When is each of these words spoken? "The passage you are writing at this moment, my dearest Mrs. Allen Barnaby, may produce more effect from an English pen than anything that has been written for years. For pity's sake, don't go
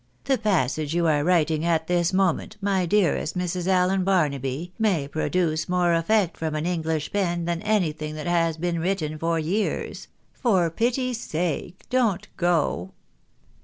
"The 0.23 0.39
passage 0.39 0.95
you 0.95 1.05
are 1.05 1.23
writing 1.23 1.63
at 1.63 1.85
this 1.85 2.11
moment, 2.11 2.57
my 2.59 2.87
dearest 2.87 3.37
Mrs. 3.37 3.67
Allen 3.67 4.03
Barnaby, 4.03 4.73
may 4.79 5.07
produce 5.07 5.69
more 5.69 5.93
effect 5.93 6.37
from 6.37 6.55
an 6.55 6.65
English 6.65 7.13
pen 7.13 7.45
than 7.45 7.61
anything 7.61 8.15
that 8.15 8.25
has 8.25 8.57
been 8.57 8.79
written 8.79 9.19
for 9.19 9.37
years. 9.37 10.07
For 10.33 10.71
pity's 10.71 11.21
sake, 11.23 11.85
don't 11.91 12.27
go 12.35 12.93